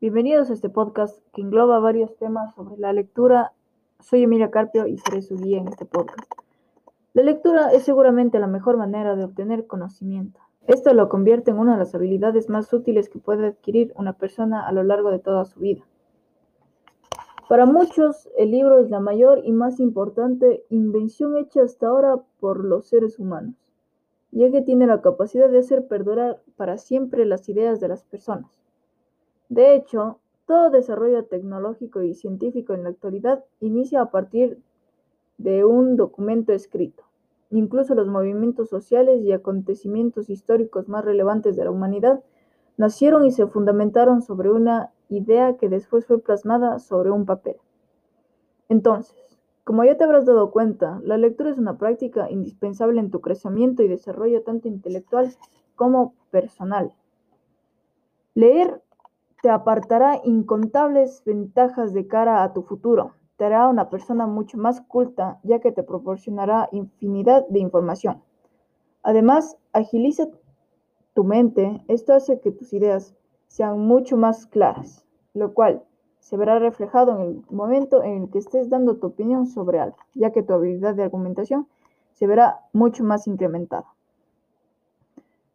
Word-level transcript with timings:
Bienvenidos 0.00 0.48
a 0.48 0.54
este 0.54 0.70
podcast 0.70 1.22
que 1.34 1.42
engloba 1.42 1.78
varios 1.78 2.16
temas 2.16 2.54
sobre 2.54 2.78
la 2.78 2.94
lectura. 2.94 3.52
Soy 3.98 4.22
Emilia 4.22 4.50
Carpio 4.50 4.86
y 4.86 4.96
seré 4.96 5.20
su 5.20 5.36
guía 5.36 5.58
en 5.58 5.68
este 5.68 5.84
podcast. 5.84 6.26
La 7.12 7.22
lectura 7.22 7.70
es 7.72 7.82
seguramente 7.82 8.38
la 8.38 8.46
mejor 8.46 8.78
manera 8.78 9.14
de 9.14 9.24
obtener 9.24 9.66
conocimiento. 9.66 10.40
Esto 10.66 10.94
lo 10.94 11.10
convierte 11.10 11.50
en 11.50 11.58
una 11.58 11.72
de 11.72 11.80
las 11.80 11.94
habilidades 11.94 12.48
más 12.48 12.72
útiles 12.72 13.10
que 13.10 13.18
puede 13.18 13.48
adquirir 13.48 13.92
una 13.94 14.14
persona 14.14 14.66
a 14.66 14.72
lo 14.72 14.82
largo 14.84 15.10
de 15.10 15.18
toda 15.18 15.44
su 15.44 15.60
vida. 15.60 15.84
Para 17.46 17.66
muchos, 17.66 18.26
el 18.38 18.52
libro 18.52 18.80
es 18.80 18.88
la 18.88 19.00
mayor 19.00 19.42
y 19.44 19.52
más 19.52 19.80
importante 19.80 20.64
invención 20.70 21.36
hecha 21.36 21.60
hasta 21.60 21.88
ahora 21.88 22.16
por 22.38 22.64
los 22.64 22.88
seres 22.88 23.18
humanos 23.18 23.54
ya 24.32 24.50
que 24.50 24.62
tiene 24.62 24.86
la 24.86 25.02
capacidad 25.02 25.50
de 25.50 25.58
hacer 25.58 25.86
perdurar 25.88 26.40
para 26.56 26.78
siempre 26.78 27.24
las 27.26 27.48
ideas 27.48 27.80
de 27.80 27.88
las 27.88 28.04
personas. 28.04 28.59
De 29.50 29.74
hecho, 29.74 30.20
todo 30.46 30.70
desarrollo 30.70 31.24
tecnológico 31.24 32.02
y 32.02 32.14
científico 32.14 32.72
en 32.72 32.84
la 32.84 32.90
actualidad 32.90 33.44
inicia 33.58 34.00
a 34.00 34.10
partir 34.12 34.62
de 35.38 35.64
un 35.64 35.96
documento 35.96 36.52
escrito. 36.52 37.02
Incluso 37.50 37.96
los 37.96 38.06
movimientos 38.06 38.68
sociales 38.68 39.22
y 39.22 39.32
acontecimientos 39.32 40.30
históricos 40.30 40.88
más 40.88 41.04
relevantes 41.04 41.56
de 41.56 41.64
la 41.64 41.72
humanidad 41.72 42.22
nacieron 42.76 43.24
y 43.26 43.32
se 43.32 43.48
fundamentaron 43.48 44.22
sobre 44.22 44.50
una 44.50 44.92
idea 45.08 45.56
que 45.56 45.68
después 45.68 46.06
fue 46.06 46.20
plasmada 46.20 46.78
sobre 46.78 47.10
un 47.10 47.26
papel. 47.26 47.56
Entonces, 48.68 49.16
como 49.64 49.82
ya 49.82 49.96
te 49.96 50.04
habrás 50.04 50.26
dado 50.26 50.52
cuenta, 50.52 51.00
la 51.02 51.18
lectura 51.18 51.50
es 51.50 51.58
una 51.58 51.76
práctica 51.76 52.30
indispensable 52.30 53.00
en 53.00 53.10
tu 53.10 53.20
crecimiento 53.20 53.82
y 53.82 53.88
desarrollo 53.88 54.42
tanto 54.42 54.68
intelectual 54.68 55.34
como 55.74 56.14
personal. 56.30 56.92
Leer 58.34 58.80
te 59.42 59.48
apartará 59.48 60.20
incontables 60.24 61.22
ventajas 61.24 61.94
de 61.94 62.06
cara 62.06 62.42
a 62.42 62.52
tu 62.52 62.62
futuro. 62.62 63.12
Te 63.36 63.46
hará 63.46 63.68
una 63.68 63.88
persona 63.88 64.26
mucho 64.26 64.58
más 64.58 64.82
culta 64.82 65.40
ya 65.42 65.60
que 65.60 65.72
te 65.72 65.82
proporcionará 65.82 66.68
infinidad 66.72 67.46
de 67.48 67.60
información. 67.60 68.22
Además, 69.02 69.56
agiliza 69.72 70.28
tu 71.14 71.24
mente. 71.24 71.82
Esto 71.88 72.12
hace 72.12 72.40
que 72.40 72.52
tus 72.52 72.72
ideas 72.74 73.14
sean 73.48 73.80
mucho 73.80 74.16
más 74.18 74.46
claras, 74.46 75.06
lo 75.32 75.54
cual 75.54 75.82
se 76.18 76.36
verá 76.36 76.58
reflejado 76.58 77.16
en 77.16 77.22
el 77.22 77.44
momento 77.50 78.02
en 78.02 78.24
el 78.24 78.30
que 78.30 78.38
estés 78.38 78.68
dando 78.68 78.98
tu 78.98 79.06
opinión 79.06 79.46
sobre 79.46 79.80
algo, 79.80 79.96
ya 80.14 80.32
que 80.32 80.42
tu 80.42 80.52
habilidad 80.52 80.94
de 80.94 81.04
argumentación 81.04 81.66
se 82.12 82.26
verá 82.26 82.60
mucho 82.74 83.04
más 83.04 83.26
incrementada. 83.26 83.86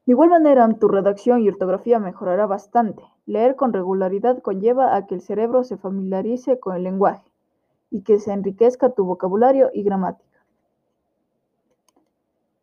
De 0.05 0.11
igual 0.11 0.29
manera, 0.29 0.67
tu 0.79 0.87
redacción 0.87 1.41
y 1.41 1.49
ortografía 1.49 1.97
mejorará 1.97 2.45
bastante. 2.45 3.03
Leer 3.25 3.55
con 3.55 3.73
regularidad 3.73 4.39
conlleva 4.41 4.95
a 4.95 5.07
que 5.07 5.15
el 5.15 5.21
cerebro 5.21 5.63
se 5.63 5.77
familiarice 5.77 6.59
con 6.59 6.75
el 6.75 6.83
lenguaje 6.83 7.31
y 7.89 8.01
que 8.01 8.19
se 8.19 8.31
enriquezca 8.31 8.91
tu 8.91 9.03
vocabulario 9.03 9.71
y 9.73 9.81
gramática. 9.81 10.45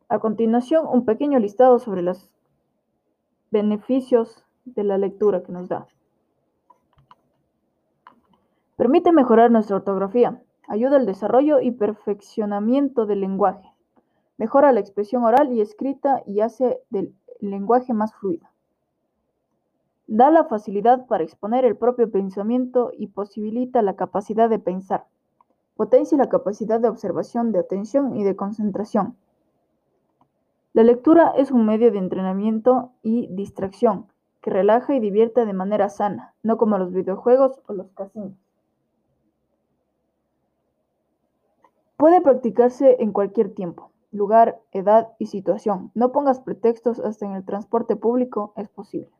A 0.08 0.20
continuación, 0.20 0.86
un 0.86 1.04
pequeño 1.04 1.40
listado 1.40 1.80
sobre 1.80 2.02
los 2.02 2.30
beneficios 3.50 4.44
de 4.64 4.84
la 4.84 4.98
lectura 4.98 5.42
que 5.42 5.52
nos 5.52 5.68
da. 5.68 5.88
Permite 8.77 9.10
mejorar 9.10 9.50
nuestra 9.50 9.77
ortografía, 9.77 10.42
ayuda 10.68 10.96
al 10.96 11.06
desarrollo 11.06 11.60
y 11.60 11.72
perfeccionamiento 11.72 13.04
del 13.06 13.20
lenguaje, 13.20 13.68
mejora 14.38 14.72
la 14.72 14.80
expresión 14.80 15.24
oral 15.24 15.52
y 15.52 15.60
escrita 15.60 16.22
y 16.27 16.40
hace 16.40 16.80
del 16.90 17.14
lenguaje 17.50 17.92
más 17.92 18.14
fluido. 18.14 18.46
Da 20.06 20.30
la 20.30 20.44
facilidad 20.44 21.06
para 21.06 21.24
exponer 21.24 21.64
el 21.64 21.76
propio 21.76 22.10
pensamiento 22.10 22.90
y 22.96 23.08
posibilita 23.08 23.82
la 23.82 23.96
capacidad 23.96 24.50
de 24.50 24.58
pensar. 24.58 25.06
Potencia 25.76 26.18
la 26.18 26.28
capacidad 26.28 26.80
de 26.80 26.88
observación, 26.88 27.52
de 27.52 27.61
atención 27.61 28.17
y 28.17 28.24
de 28.24 28.36
concentración. 28.36 29.17
La 30.74 30.83
lectura 30.83 31.33
es 31.36 31.50
un 31.50 31.67
medio 31.67 31.92
de 31.92 31.98
entrenamiento 31.98 32.92
y 33.02 33.28
distracción 33.28 34.06
que 34.40 34.50
relaja 34.50 34.94
y 34.94 35.00
divierte 35.00 35.46
de 35.46 35.52
manera 35.52 35.88
sana, 35.88 36.34
no 36.42 36.56
como 36.56 36.77
los 36.77 36.92
videojuegos 36.92 37.61
o 37.67 37.72
los 37.72 37.90
casinos. 37.92 38.36
Puede 41.96 42.20
practicarse 42.20 42.96
en 42.98 43.12
cualquier 43.12 43.55
tiempo, 43.55 43.92
lugar, 44.12 44.61
edad 44.70 45.08
y 45.18 45.27
situación. 45.27 45.90
No 45.95 46.12
pongas 46.12 46.40
pretextos 46.40 47.00
hasta 47.00 47.27
en 47.27 47.33
el 47.33 47.45
transporte 47.45 47.96
público 47.96 48.52
es 48.56 48.68
posible. 48.68 49.11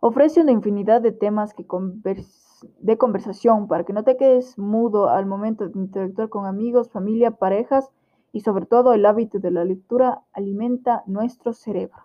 Ofrece 0.00 0.42
una 0.42 0.52
infinidad 0.52 1.00
de 1.00 1.12
temas 1.12 1.54
de 1.56 2.98
conversación 2.98 3.66
para 3.66 3.84
que 3.84 3.94
no 3.94 4.04
te 4.04 4.18
quedes 4.18 4.58
mudo 4.58 5.08
al 5.08 5.24
momento 5.24 5.66
de 5.66 5.78
interactuar 5.78 6.28
con 6.28 6.44
amigos, 6.44 6.90
familia, 6.90 7.30
parejas 7.30 7.90
y 8.30 8.40
sobre 8.40 8.66
todo 8.66 8.92
el 8.92 9.06
hábito 9.06 9.38
de 9.38 9.50
la 9.50 9.64
lectura 9.64 10.22
alimenta 10.32 11.02
nuestro 11.06 11.54
cerebro. 11.54 12.02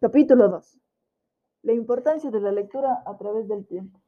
Capítulo 0.00 0.48
2. 0.48 0.78
La 1.62 1.72
importancia 1.72 2.30
de 2.30 2.40
la 2.40 2.52
lectura 2.52 3.02
a 3.04 3.16
través 3.16 3.48
del 3.48 3.66
tiempo. 3.66 3.98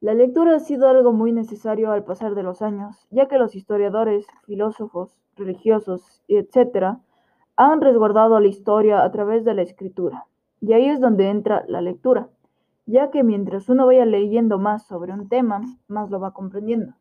La 0.00 0.14
lectura 0.14 0.54
ha 0.54 0.60
sido 0.60 0.88
algo 0.88 1.12
muy 1.12 1.32
necesario 1.32 1.90
al 1.90 2.04
pasar 2.04 2.36
de 2.36 2.44
los 2.44 2.62
años, 2.62 3.08
ya 3.10 3.26
que 3.26 3.36
los 3.36 3.56
historiadores, 3.56 4.26
filósofos, 4.44 5.18
religiosos, 5.34 6.22
etc., 6.28 6.98
han 7.56 7.80
resguardado 7.80 8.38
la 8.38 8.46
historia 8.46 9.02
a 9.02 9.10
través 9.10 9.44
de 9.44 9.54
la 9.54 9.62
escritura. 9.62 10.26
Y 10.60 10.72
ahí 10.72 10.88
es 10.88 11.00
donde 11.00 11.28
entra 11.28 11.64
la 11.66 11.80
lectura, 11.80 12.28
ya 12.86 13.10
que 13.10 13.24
mientras 13.24 13.68
uno 13.68 13.86
vaya 13.86 14.04
leyendo 14.04 14.60
más 14.60 14.86
sobre 14.86 15.12
un 15.12 15.28
tema, 15.28 15.62
más 15.88 16.10
lo 16.10 16.20
va 16.20 16.32
comprendiendo. 16.32 16.94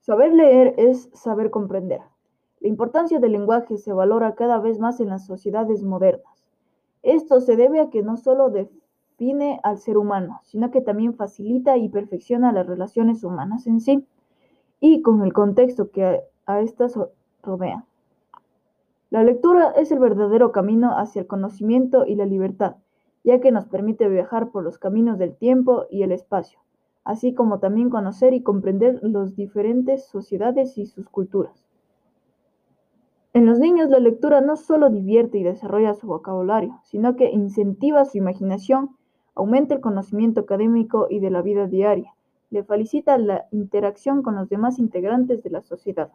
Saber 0.00 0.32
leer 0.32 0.74
es 0.78 1.10
saber 1.12 1.50
comprender. 1.50 2.00
La 2.58 2.68
importancia 2.68 3.20
del 3.20 3.32
lenguaje 3.32 3.76
se 3.76 3.92
valora 3.92 4.34
cada 4.34 4.58
vez 4.58 4.80
más 4.80 4.98
en 4.98 5.10
las 5.10 5.26
sociedades 5.26 5.84
modernas. 5.84 6.44
Esto 7.02 7.40
se 7.40 7.54
debe 7.54 7.78
a 7.78 7.88
que 7.88 8.02
no 8.02 8.16
solo 8.16 8.50
de 8.50 8.68
define 9.18 9.58
al 9.64 9.78
ser 9.78 9.98
humano, 9.98 10.40
sino 10.44 10.70
que 10.70 10.80
también 10.80 11.14
facilita 11.14 11.76
y 11.76 11.88
perfecciona 11.88 12.52
las 12.52 12.68
relaciones 12.68 13.24
humanas 13.24 13.66
en 13.66 13.80
sí 13.80 14.06
y 14.78 15.02
con 15.02 15.24
el 15.24 15.32
contexto 15.32 15.90
que 15.90 16.20
a 16.46 16.60
estas 16.60 16.96
rodean. 17.42 17.84
La 19.10 19.24
lectura 19.24 19.72
es 19.76 19.90
el 19.90 19.98
verdadero 19.98 20.52
camino 20.52 20.96
hacia 20.96 21.22
el 21.22 21.26
conocimiento 21.26 22.06
y 22.06 22.14
la 22.14 22.26
libertad, 22.26 22.76
ya 23.24 23.40
que 23.40 23.50
nos 23.50 23.66
permite 23.66 24.08
viajar 24.08 24.50
por 24.50 24.62
los 24.62 24.78
caminos 24.78 25.18
del 25.18 25.34
tiempo 25.34 25.86
y 25.90 26.04
el 26.04 26.12
espacio, 26.12 26.60
así 27.02 27.34
como 27.34 27.58
también 27.58 27.90
conocer 27.90 28.34
y 28.34 28.42
comprender 28.44 29.00
las 29.02 29.34
diferentes 29.34 30.06
sociedades 30.06 30.78
y 30.78 30.86
sus 30.86 31.08
culturas. 31.08 31.64
En 33.32 33.46
los 33.46 33.58
niños 33.58 33.90
la 33.90 33.98
lectura 33.98 34.40
no 34.40 34.56
solo 34.56 34.90
divierte 34.90 35.38
y 35.38 35.42
desarrolla 35.42 35.94
su 35.94 36.06
vocabulario, 36.06 36.78
sino 36.84 37.16
que 37.16 37.30
incentiva 37.30 38.04
su 38.04 38.18
imaginación 38.18 38.96
aumenta 39.38 39.76
el 39.76 39.80
conocimiento 39.80 40.40
académico 40.40 41.06
y 41.08 41.20
de 41.20 41.30
la 41.30 41.42
vida 41.42 41.68
diaria, 41.68 42.12
le 42.50 42.64
facilita 42.64 43.16
la 43.18 43.46
interacción 43.52 44.22
con 44.22 44.34
los 44.34 44.48
demás 44.48 44.80
integrantes 44.80 45.44
de 45.44 45.50
la 45.50 45.62
sociedad. 45.62 46.10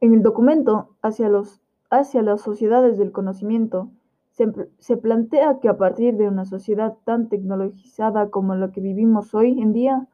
En 0.00 0.12
el 0.12 0.22
documento 0.22 0.96
hacia, 1.02 1.28
los, 1.28 1.62
hacia 1.88 2.22
las 2.22 2.40
sociedades 2.40 2.98
del 2.98 3.12
conocimiento, 3.12 3.90
se, 4.32 4.52
se, 4.78 4.96
plantea 4.96 5.60
que 5.60 5.68
a 5.68 5.76
partir 5.76 6.16
de 6.16 6.26
una 6.26 6.44
sociedad 6.44 6.96
tan 7.04 7.28
tecnologizada 7.28 8.28
como 8.28 8.56
la 8.56 8.72
que 8.72 8.80
vivimos 8.80 9.32
hoy 9.34 9.60
en 9.60 9.72
día, 9.72 10.08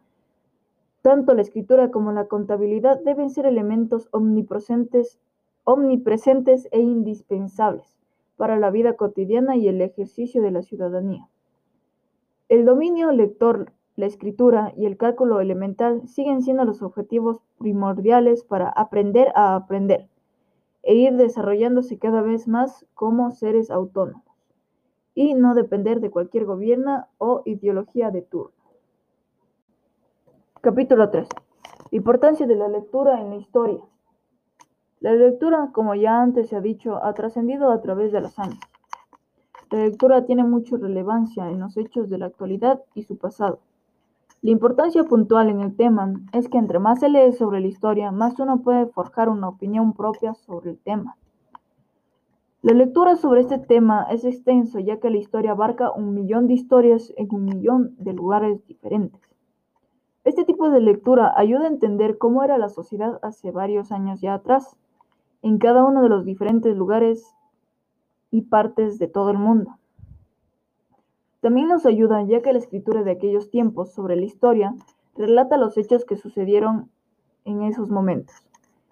tanto 1.00 1.32
la 1.34 1.42
escritura 1.42 1.90
como 1.90 2.12
la 2.12 2.26
contabilidad 2.26 3.00
deben 3.02 3.30
ser 3.30 3.46
elementos 3.46 4.08
omnipresentes, 4.10 5.18
omnipresentes 5.64 6.68
e 6.72 6.80
indispensables 6.80 7.98
para 8.36 8.58
la 8.58 8.70
vida 8.70 8.96
cotidiana 8.96 9.56
y 9.56 9.68
el 9.68 9.80
ejercicio 9.80 10.42
de 10.42 10.50
la 10.50 10.62
ciudadanía. 10.62 11.28
El 12.48 12.66
dominio 12.66 13.10
lector, 13.10 13.72
la 13.96 14.04
escritura 14.04 14.72
y 14.76 14.84
el 14.84 14.98
cálculo 14.98 15.40
elemental 15.40 16.06
siguen 16.06 16.42
siendo 16.42 16.64
los 16.64 16.82
objetivos 16.82 17.40
primordiales 17.58 18.44
para 18.44 18.68
aprender 18.68 19.32
a 19.34 19.54
aprender 19.54 20.08
e 20.82 20.94
ir 20.94 21.16
desarrollándose 21.16 21.98
cada 21.98 22.20
vez 22.20 22.46
más 22.46 22.84
como 22.94 23.30
seres 23.30 23.70
autónomos 23.70 24.22
y 25.14 25.32
no 25.34 25.54
depender 25.54 26.00
de 26.00 26.10
cualquier 26.10 26.44
gobierno 26.44 27.06
o 27.18 27.42
ideología 27.46 28.10
de 28.10 28.20
turno. 28.22 28.52
Capítulo 30.60 31.10
3. 31.10 31.28
Importancia 31.92 32.46
de 32.46 32.56
la 32.56 32.68
lectura 32.68 33.20
en 33.20 33.30
la 33.30 33.36
historia. 33.36 33.80
La 35.00 35.12
lectura, 35.12 35.70
como 35.72 35.94
ya 35.94 36.20
antes 36.20 36.48
se 36.48 36.56
ha 36.56 36.60
dicho, 36.60 37.02
ha 37.02 37.14
trascendido 37.14 37.70
a 37.70 37.80
través 37.80 38.12
de 38.12 38.20
los 38.20 38.38
años. 38.38 38.58
La 39.70 39.78
lectura 39.78 40.24
tiene 40.24 40.44
mucha 40.44 40.76
relevancia 40.76 41.50
en 41.50 41.60
los 41.60 41.76
hechos 41.76 42.10
de 42.10 42.18
la 42.18 42.26
actualidad 42.26 42.82
y 42.94 43.02
su 43.02 43.16
pasado. 43.16 43.60
La 44.42 44.50
importancia 44.50 45.04
puntual 45.04 45.48
en 45.48 45.60
el 45.60 45.74
tema 45.74 46.12
es 46.32 46.48
que 46.48 46.58
entre 46.58 46.78
más 46.78 47.00
se 47.00 47.08
lee 47.08 47.32
sobre 47.32 47.60
la 47.60 47.66
historia, 47.66 48.10
más 48.10 48.38
uno 48.38 48.60
puede 48.60 48.86
forjar 48.86 49.28
una 49.28 49.48
opinión 49.48 49.94
propia 49.94 50.34
sobre 50.34 50.72
el 50.72 50.78
tema. 50.78 51.16
La 52.60 52.72
lectura 52.72 53.16
sobre 53.16 53.40
este 53.40 53.58
tema 53.58 54.06
es 54.10 54.24
extenso 54.24 54.78
ya 54.78 55.00
que 55.00 55.10
la 55.10 55.18
historia 55.18 55.52
abarca 55.52 55.90
un 55.92 56.14
millón 56.14 56.46
de 56.46 56.54
historias 56.54 57.12
en 57.16 57.28
un 57.34 57.44
millón 57.44 57.94
de 57.98 58.12
lugares 58.12 58.66
diferentes. 58.66 59.20
Este 60.24 60.44
tipo 60.44 60.70
de 60.70 60.80
lectura 60.80 61.34
ayuda 61.36 61.64
a 61.64 61.68
entender 61.68 62.16
cómo 62.16 62.42
era 62.42 62.56
la 62.56 62.70
sociedad 62.70 63.18
hace 63.22 63.50
varios 63.50 63.92
años 63.92 64.20
ya 64.20 64.34
atrás, 64.34 64.78
en 65.42 65.58
cada 65.58 65.84
uno 65.84 66.02
de 66.02 66.08
los 66.08 66.24
diferentes 66.24 66.74
lugares 66.74 67.34
y 68.34 68.42
partes 68.42 68.98
de 68.98 69.06
todo 69.06 69.30
el 69.30 69.38
mundo. 69.38 69.78
También 71.40 71.68
nos 71.68 71.86
ayuda 71.86 72.24
ya 72.24 72.42
que 72.42 72.52
la 72.52 72.58
escritura 72.58 73.04
de 73.04 73.12
aquellos 73.12 73.48
tiempos 73.48 73.92
sobre 73.92 74.16
la 74.16 74.24
historia 74.24 74.74
relata 75.14 75.56
los 75.56 75.78
hechos 75.78 76.04
que 76.04 76.16
sucedieron 76.16 76.90
en 77.44 77.62
esos 77.62 77.90
momentos 77.90 78.34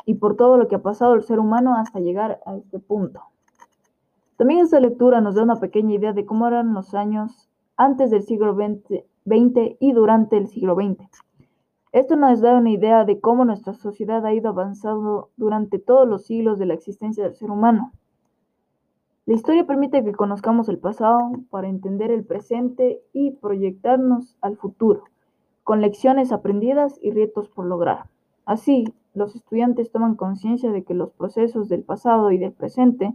y 0.07 0.15
por 0.15 0.37
todo 0.37 0.57
lo 0.57 0.69
que 0.69 0.77
ha 0.77 0.83
pasado 0.83 1.15
el 1.15 1.25
ser 1.25 1.41
humano 1.41 1.75
hasta 1.75 1.99
llegar 1.99 2.41
a 2.47 2.55
este 2.55 2.79
punto. 2.79 3.21
También 4.37 4.61
esta 4.61 4.79
lectura 4.79 5.21
nos 5.21 5.35
da 5.35 5.43
una 5.43 5.59
pequeña 5.59 5.97
idea 5.97 6.13
de 6.13 6.25
cómo 6.25 6.47
eran 6.47 6.73
los 6.73 6.95
años 6.95 7.51
antes 7.77 8.13
del 8.13 8.23
siglo 8.23 8.55
XX, 8.55 9.03
y 9.81 9.93
durante 9.93 10.37
el 10.37 10.47
siglo 10.47 10.77
XX. 10.77 11.05
Esto 11.91 12.15
nos 12.15 12.41
da 12.41 12.55
una 12.59 12.71
idea 12.71 13.05
de 13.05 13.19
cómo 13.19 13.45
nuestra 13.45 13.75
sociedad 13.75 14.25
ha 14.25 14.35
ido 14.35 14.51
avanzando 14.51 15.31
durante 15.37 15.81
todos 15.81 16.09
los 16.09 16.27
siglos 16.27 16.61
de 16.61 16.67
la 16.67 16.75
existencia 16.75 17.25
del 17.25 17.35
ser 17.35 17.51
humano. 17.51 17.93
La 19.25 19.35
historia 19.35 19.65
permite 19.65 20.03
que 20.03 20.13
conozcamos 20.13 20.69
el 20.69 20.79
pasado 20.79 21.31
para 21.49 21.69
entender 21.69 22.11
el 22.11 22.25
presente 22.25 23.01
y 23.13 23.31
proyectarnos 23.31 24.37
al 24.41 24.57
futuro, 24.57 25.05
con 25.63 25.81
lecciones 25.81 26.33
aprendidas 26.33 26.99
y 27.01 27.13
retos 27.13 27.49
por 27.49 27.67
lograr. 27.67 28.09
Así, 28.47 28.93
los 29.15 29.37
estudiantes 29.37 29.93
toman 29.93 30.17
conciencia 30.17 30.73
de 30.73 30.83
que 30.83 30.95
los 30.95 31.13
procesos 31.13 31.69
del 31.69 31.85
pasado 31.85 32.33
y 32.33 32.39
del 32.39 32.53
presente 32.53 33.15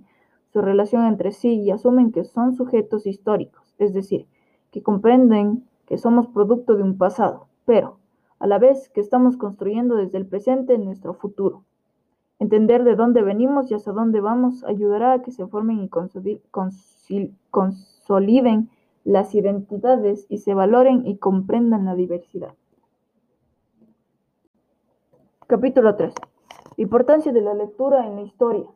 su 0.54 0.62
relación 0.62 1.06
entre 1.06 1.34
sí 1.34 1.60
y 1.60 1.72
asumen 1.72 2.14
que 2.14 2.24
son 2.24 2.54
sujetos 2.54 3.06
históricos, 3.06 3.76
es 3.78 3.94
decir, 3.94 4.28
que 4.72 4.82
comprenden 4.82 5.68
que 5.86 5.98
somos 5.98 6.30
producto 6.30 6.78
de 6.78 6.84
un 6.84 6.98
pasado, 6.98 7.50
pero 7.66 8.00
a 8.40 8.48
la 8.48 8.60
vez 8.60 8.88
que 8.90 9.02
estamos 9.02 9.36
construyendo 9.36 9.98
desde 9.98 10.20
el 10.20 10.26
presente 10.26 10.78
nuestro 10.78 11.14
futuro. 11.14 11.66
Entender 12.40 12.84
de 12.84 12.96
dónde 12.96 13.24
venimos 13.24 13.72
y 13.72 13.74
hacia 13.74 13.94
dónde 13.94 14.22
vamos 14.22 14.64
ayudará 14.64 15.14
a 15.14 15.22
que 15.24 15.32
se 15.32 15.48
formen 15.48 15.80
y 15.80 15.90
consoliden 17.50 18.70
las 19.04 19.34
identidades 19.34 20.28
y 20.30 20.38
se 20.38 20.54
valoren 20.54 21.08
y 21.08 21.18
comprendan 21.18 21.86
la 21.86 21.96
diversidad. 21.96 22.54
Capítulo 25.48 25.96
3. 25.96 26.14
Importancia 26.76 27.32
de 27.32 27.42
la 27.42 27.54
lectura 27.54 28.06
en 28.06 28.18
la 28.18 28.22
historia. 28.22 28.68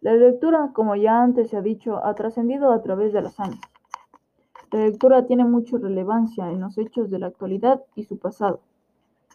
La 0.00 0.14
lectura, 0.14 0.72
como 0.74 0.96
ya 0.96 1.22
antes 1.22 1.50
se 1.50 1.56
ha 1.56 1.62
dicho, 1.62 2.04
ha 2.04 2.14
trascendido 2.14 2.72
a 2.72 2.82
través 2.82 3.12
de 3.12 3.22
los 3.22 3.38
años. 3.38 3.60
La 4.72 4.80
lectura 4.80 5.24
tiene 5.24 5.44
mucha 5.44 5.78
relevancia 5.78 6.50
en 6.50 6.60
los 6.60 6.76
hechos 6.76 7.08
de 7.08 7.20
la 7.20 7.28
actualidad 7.28 7.82
y 7.94 8.02
su 8.04 8.18
pasado. 8.18 8.60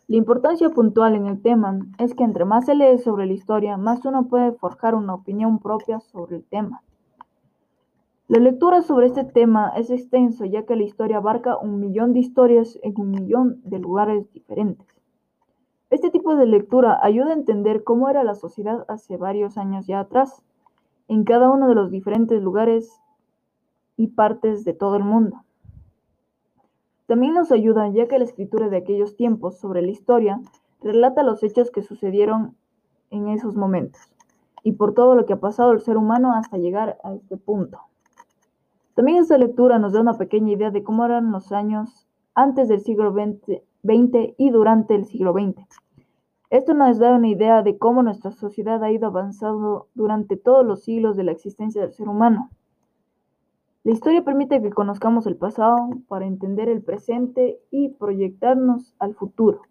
La 0.10 0.16
importancia 0.16 0.70
puntual 0.70 1.16
en 1.16 1.26
el 1.26 1.42
tema 1.42 1.80
es 2.00 2.14
que 2.14 2.24
entre 2.24 2.46
más 2.46 2.66
se 2.66 2.76
lee 2.76 2.98
sobre 2.98 3.26
la 3.26 3.34
historia, 3.34 3.76
más 3.76 4.06
uno 4.06 4.30
puede 4.30 4.54
forjar 4.54 4.96
una 4.96 5.14
opinión 5.14 5.60
propia 5.60 6.00
sobre 6.00 6.38
el 6.38 6.46
tema. 6.46 6.82
La 8.30 8.40
lectura 8.40 8.82
sobre 8.82 9.08
este 9.08 9.26
tema 9.26 9.74
es 9.76 9.90
extenso 9.90 10.46
ya 10.46 10.66
que 10.66 10.78
la 10.78 10.84
historia 10.84 11.18
abarca 11.18 11.58
un 11.58 11.82
millón 11.82 12.14
de 12.14 12.20
historias 12.20 12.80
en 12.84 12.94
un 12.98 13.12
millón 13.12 13.62
de 13.66 13.80
lugares 13.80 14.32
diferentes. 14.32 14.88
Este 15.90 16.10
tipo 16.10 16.38
de 16.38 16.46
lectura 16.46 17.00
ayuda 17.02 17.32
a 17.32 17.38
entender 17.38 17.84
cómo 17.84 18.08
era 18.08 18.24
la 18.24 18.36
sociedad 18.36 18.86
hace 18.88 19.18
varios 19.18 19.58
años 19.58 19.88
ya 19.88 20.00
atrás 20.00 20.42
en 21.10 21.26
cada 21.26 21.50
uno 21.50 21.68
de 21.68 21.76
los 21.76 21.92
diferentes 21.92 22.42
lugares 22.42 23.02
y 23.98 24.08
partes 24.08 24.64
de 24.64 24.74
todo 24.74 24.96
el 24.96 25.04
mundo. 25.04 25.44
También 27.08 27.34
nos 27.34 27.52
ayuda 27.52 27.90
ya 27.90 28.08
que 28.08 28.20
la 28.20 28.26
escritura 28.26 28.70
de 28.70 28.78
aquellos 28.78 29.16
tiempos 29.16 29.58
sobre 29.58 29.82
la 29.82 29.92
historia 29.92 30.40
relata 30.82 31.24
los 31.24 31.42
hechos 31.42 31.72
que 31.72 31.82
sucedieron 31.82 32.56
en 33.10 33.30
esos 33.30 33.56
momentos 33.56 34.02
y 34.64 34.74
por 34.74 34.94
todo 34.94 35.16
lo 35.16 35.26
que 35.26 35.34
ha 35.34 35.40
pasado 35.40 35.72
el 35.72 35.80
ser 35.80 35.98
humano 35.98 36.34
hasta 36.34 36.58
llegar 36.58 36.98
a 37.04 37.14
este 37.14 37.38
punto. 37.38 37.80
También 38.96 39.20
esta 39.20 39.38
lectura 39.38 39.80
nos 39.80 39.94
da 39.94 40.02
una 40.02 40.18
pequeña 40.18 40.52
idea 40.52 40.72
de 40.72 40.84
cómo 40.84 41.06
eran 41.06 41.32
los 41.32 41.52
años 41.52 42.08
antes 42.34 42.68
del 42.68 42.82
siglo 42.82 43.14
XX, 43.14 43.62
y 44.38 44.50
durante 44.50 44.96
el 44.96 45.06
siglo 45.06 45.32
XX. 45.32 45.66
Esto 46.50 46.74
nos 46.74 47.00
da 47.00 47.16
una 47.16 47.30
idea 47.30 47.62
de 47.62 47.78
cómo 47.78 48.04
nuestra 48.04 48.32
sociedad 48.32 48.84
ha 48.84 48.92
ido 48.92 49.08
avanzando 49.08 49.88
durante 49.94 50.36
todos 50.36 50.66
los 50.66 50.84
siglos 50.84 51.16
de 51.16 51.24
la 51.24 51.32
existencia 51.32 51.82
del 51.82 51.94
ser 51.94 52.10
humano. 52.10 52.50
La 53.84 53.94
historia 53.94 54.24
permite 54.24 54.62
que 54.62 54.72
conozcamos 54.72 55.28
el 55.28 55.38
pasado 55.38 55.90
para 56.08 56.26
entender 56.26 56.68
el 56.68 56.82
presente 56.82 57.60
y 57.72 57.90
proyectarnos 57.90 58.94
al 59.00 59.14
futuro, 59.14 59.62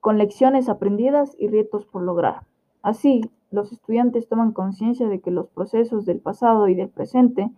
con 0.00 0.18
lecciones 0.18 0.68
aprendidas 0.68 1.34
y 1.38 1.48
retos 1.48 1.84
por 1.86 2.02
lograr. 2.02 2.46
Así, 2.82 3.22
los 3.50 3.72
estudiantes 3.72 4.28
toman 4.28 4.52
conciencia 4.52 5.08
de 5.08 5.20
que 5.20 5.30
los 5.30 5.48
procesos 5.48 6.04
del 6.04 6.20
pasado 6.20 6.68
y 6.68 6.74
del 6.74 6.90
presente, 6.90 7.50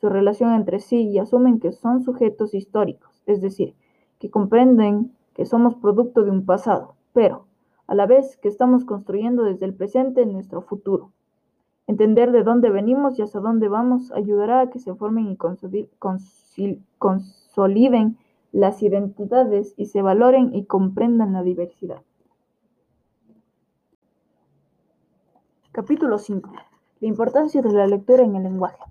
su 0.00 0.08
relación 0.08 0.52
entre 0.52 0.80
sí 0.80 1.08
y 1.08 1.18
asumen 1.18 1.60
que 1.60 1.72
son 1.72 2.02
sujetos 2.02 2.54
históricos, 2.54 3.22
es 3.26 3.40
decir, 3.40 3.74
que 4.18 4.30
comprenden 4.30 5.12
que 5.34 5.46
somos 5.46 5.76
producto 5.76 6.24
de 6.24 6.30
un 6.30 6.44
pasado, 6.44 6.96
pero 7.12 7.46
a 7.86 7.94
la 7.94 8.06
vez 8.06 8.36
que 8.38 8.48
estamos 8.48 8.84
construyendo 8.84 9.44
desde 9.44 9.66
el 9.66 9.74
presente 9.74 10.26
nuestro 10.26 10.62
futuro. 10.62 11.12
Entender 11.92 12.32
de 12.32 12.42
dónde 12.42 12.70
venimos 12.70 13.18
y 13.18 13.22
hacia 13.22 13.40
dónde 13.40 13.68
vamos 13.68 14.12
ayudará 14.12 14.62
a 14.62 14.70
que 14.70 14.78
se 14.78 14.94
formen 14.94 15.28
y 15.28 15.36
consoliden 16.96 18.16
las 18.50 18.82
identidades 18.82 19.74
y 19.76 19.84
se 19.84 20.00
valoren 20.00 20.54
y 20.54 20.64
comprendan 20.64 21.34
la 21.34 21.42
diversidad. 21.42 22.00
Capítulo 25.70 26.16
5. 26.16 26.50
La 27.00 27.08
importancia 27.08 27.60
de 27.60 27.72
la 27.72 27.86
lectura 27.86 28.22
en 28.22 28.36
el 28.36 28.44
lenguaje. 28.44 28.82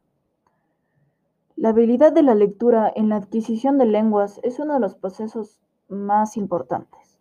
La 1.55 1.69
habilidad 1.69 2.13
de 2.13 2.21
la 2.21 2.35
lectura 2.35 2.93
en 2.95 3.09
la 3.09 3.15
adquisición 3.15 3.79
de 3.79 3.87
lenguas 3.87 4.39
es 4.43 4.59
uno 4.59 4.75
de 4.75 4.79
los 4.79 4.93
procesos 4.93 5.59
más 5.89 6.37
importantes. 6.37 7.17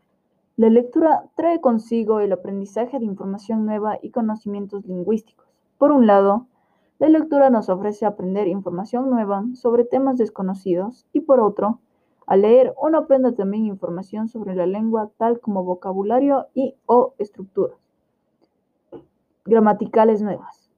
La 0.59 0.69
lectura 0.69 1.31
trae 1.37 1.62
consigo 1.62 2.21
el 2.21 2.35
aprendizaje 2.35 2.99
de 2.99 3.06
información 3.06 3.65
nueva 3.65 3.99
y 4.03 4.11
conocimientos 4.11 4.85
lingüísticos. 4.85 5.50
Por 5.81 5.93
un 5.93 6.06
lado, 6.06 6.47
la 6.99 7.09
lectura 7.09 7.49
nos 7.49 7.71
ofrece 7.71 8.05
aprender 8.05 8.46
información 8.49 9.08
nueva 9.08 9.46
sobre 9.55 9.87
temas 9.87 10.19
desconocidos 10.19 11.06
y 11.15 11.20
por 11.20 11.41
otro, 11.41 11.81
al 12.27 12.43
leer 12.43 12.75
uno 12.79 12.99
aprende 12.99 13.32
también 13.32 13.65
información 13.65 14.29
sobre 14.29 14.55
la 14.55 14.67
lengua 14.67 15.10
tal 15.17 15.41
como 15.41 15.65
vocabulario 15.65 16.49
y 16.53 16.75
o 16.84 17.15
estructuras 17.17 17.79
gramaticales 19.46 20.20
nuevas. 20.20 20.70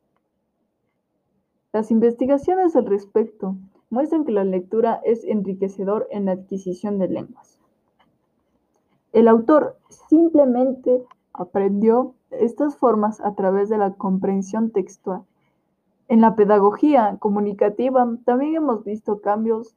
Las 1.73 1.91
investigaciones 1.91 2.77
al 2.77 2.87
respecto 2.87 3.57
muestran 3.91 4.25
que 4.25 4.31
la 4.31 4.45
lectura 4.45 5.01
es 5.05 5.25
enriquecedor 5.25 6.07
en 6.13 6.27
la 6.27 6.33
adquisición 6.33 7.01
de 7.01 7.09
lenguas. 7.09 7.59
El 9.13 9.27
autor 9.27 9.77
simplemente 9.89 11.05
aprendió 11.35 12.15
estas 12.31 12.77
formas 12.77 13.21
a 13.21 13.35
través 13.35 13.69
de 13.69 13.79
la 13.79 13.93
comprensión 13.93 14.71
textual. 14.71 15.23
En 16.09 16.21
la 16.21 16.35
pedagogía 16.37 17.17
comunicativa 17.19 18.07
también 18.25 18.57
hemos 18.57 18.85
visto 18.85 19.21
cambios 19.21 19.75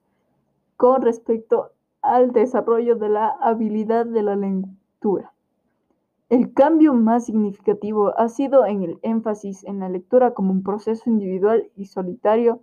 con 0.77 1.01
respecto 1.01 1.71
al 2.01 2.31
desarrollo 2.31 2.95
de 2.95 3.09
la 3.09 3.29
habilidad 3.41 4.05
de 4.05 4.21
la 4.21 4.35
lectura. 4.35 5.33
El 6.27 6.53
cambio 6.53 6.93
más 6.93 7.25
significativo 7.25 8.17
ha 8.17 8.29
sido 8.29 8.65
en 8.65 8.83
el 8.83 9.00
énfasis 9.03 9.63
en 9.63 9.79
la 9.79 9.89
lectura 9.89 10.33
como 10.33 10.51
un 10.51 10.63
proceso 10.63 11.09
individual 11.09 11.69
y 11.75 11.85
solitario 11.85 12.62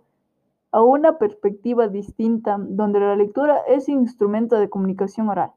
a 0.71 0.83
una 0.83 1.17
perspectiva 1.17 1.87
distinta 1.87 2.57
donde 2.59 2.99
la 2.99 3.15
lectura 3.15 3.59
es 3.67 3.87
instrumento 3.87 4.57
de 4.57 4.69
comunicación 4.69 5.29
oral. 5.29 5.51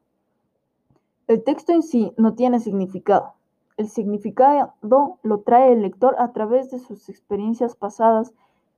El 1.27 1.43
texto 1.43 1.73
en 1.73 1.83
sí 1.83 2.13
no 2.15 2.35
tiene 2.35 2.61
significado. 2.61 3.33
El 3.75 3.89
significado 3.89 4.75
lo 4.81 5.39
trae 5.41 5.73
el 5.73 5.81
lector 5.81 6.15
a 6.19 6.31
través 6.31 6.71
de 6.71 6.79
sus 6.79 7.09
experiencias 7.09 7.75
pasadas 7.75 8.33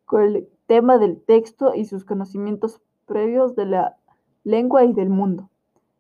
con 0.06 0.24
el 0.24 0.50
tema 0.66 0.98
del 0.98 1.22
texto 1.22 1.76
y 1.76 1.86
sus 1.86 2.06
conocimientos 2.06 2.82
previos 3.06 3.56
de 3.56 3.68
la 3.68 3.98
lengua 4.44 4.84
y 4.84 4.94
del 4.94 5.12
mundo. 5.12 5.48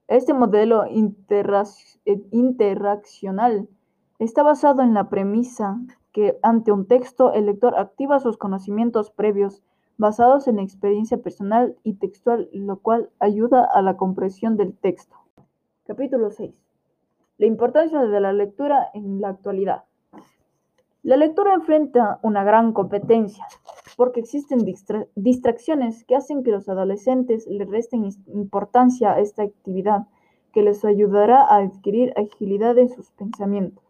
Este 0.07 0.33
modelo 0.33 0.85
interaccional 2.31 3.69
está 4.17 4.41
basado 4.41 4.81
en 4.81 4.95
la 4.95 5.07
premisa 5.07 5.79
que 6.11 6.39
ante 6.41 6.71
un 6.71 6.87
texto 6.87 7.31
el 7.33 7.45
lector 7.45 7.77
activa 7.77 8.19
sus 8.19 8.37
conocimientos 8.37 9.11
previos 9.11 9.61
basados 9.99 10.47
en 10.47 10.57
experiencia 10.57 11.19
personal 11.21 11.75
y 11.83 11.93
textual, 11.93 12.49
lo 12.53 12.79
cual 12.79 13.11
ayuda 13.19 13.65
a 13.65 13.83
la 13.83 13.97
comprensión 13.97 14.57
del 14.57 14.75
texto. 14.75 15.18
Capítulo 15.89 16.29
6. 16.29 16.53
La 17.39 17.48
importancia 17.48 18.03
de 18.03 18.22
la 18.22 18.31
lectura 18.31 18.91
en 18.93 19.19
la 19.22 19.29
actualidad. 19.29 19.86
La 21.01 21.17
lectura 21.17 21.55
enfrenta 21.55 22.19
una 22.22 22.43
gran 22.43 22.74
competencia, 22.74 23.43
porque 23.98 24.19
existen 24.19 24.60
distracciones 25.15 26.03
que 26.03 26.15
hacen 26.15 26.43
que 26.43 26.51
los 26.51 26.69
adolescentes 26.69 27.48
le 27.48 27.65
resten 27.65 28.08
importancia 28.27 29.13
a 29.13 29.19
esta 29.19 29.41
actividad, 29.41 30.05
que 30.53 30.62
les 30.62 30.86
ayudará 30.86 31.41
a 31.41 31.58
adquirir 31.58 32.13
agilidad 32.15 32.77
en 32.77 32.89
sus 32.89 33.10
pensamientos. 33.13 33.84